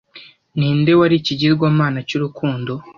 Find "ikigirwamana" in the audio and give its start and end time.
1.17-1.99